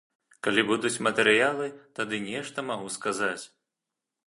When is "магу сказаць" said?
2.73-3.41